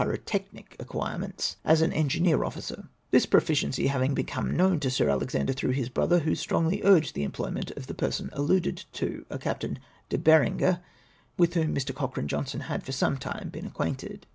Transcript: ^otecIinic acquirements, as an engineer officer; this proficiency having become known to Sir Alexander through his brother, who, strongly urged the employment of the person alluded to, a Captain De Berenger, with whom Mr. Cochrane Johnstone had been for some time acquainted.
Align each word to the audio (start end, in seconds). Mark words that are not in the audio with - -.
^otecIinic 0.01 0.65
acquirements, 0.79 1.57
as 1.63 1.83
an 1.83 1.93
engineer 1.93 2.43
officer; 2.43 2.87
this 3.11 3.27
proficiency 3.27 3.85
having 3.85 4.15
become 4.15 4.57
known 4.57 4.79
to 4.79 4.89
Sir 4.89 5.09
Alexander 5.09 5.53
through 5.53 5.73
his 5.73 5.89
brother, 5.89 6.21
who, 6.21 6.33
strongly 6.33 6.81
urged 6.83 7.13
the 7.13 7.21
employment 7.21 7.69
of 7.77 7.85
the 7.85 7.93
person 7.93 8.31
alluded 8.33 8.85
to, 8.93 9.27
a 9.29 9.37
Captain 9.37 9.77
De 10.09 10.17
Berenger, 10.17 10.79
with 11.37 11.53
whom 11.53 11.75
Mr. 11.75 11.93
Cochrane 11.93 12.27
Johnstone 12.27 12.61
had 12.61 12.79
been 12.79 12.85
for 12.87 12.91
some 12.93 13.15
time 13.19 13.51
acquainted. 13.63 14.25